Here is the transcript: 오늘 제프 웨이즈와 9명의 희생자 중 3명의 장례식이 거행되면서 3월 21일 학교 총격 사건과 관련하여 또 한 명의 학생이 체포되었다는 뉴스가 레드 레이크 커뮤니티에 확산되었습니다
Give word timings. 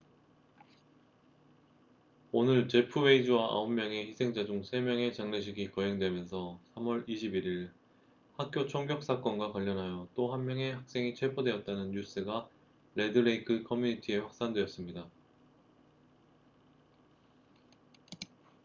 오늘 2.31 2.67
제프 2.67 3.01
웨이즈와 3.01 3.49
9명의 3.53 4.07
희생자 4.07 4.45
중 4.47 4.63
3명의 4.63 5.13
장례식이 5.13 5.69
거행되면서 5.69 6.59
3월 6.73 7.07
21일 7.07 7.69
학교 8.35 8.65
총격 8.65 9.03
사건과 9.03 9.51
관련하여 9.51 10.07
또 10.15 10.33
한 10.33 10.43
명의 10.47 10.73
학생이 10.73 11.13
체포되었다는 11.13 11.91
뉴스가 11.91 12.49
레드 12.95 13.19
레이크 13.19 13.61
커뮤니티에 13.61 14.17
확산되었습니다 14.17 15.05